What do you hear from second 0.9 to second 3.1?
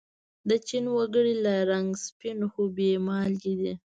و گړي له رنگه سپین خو بې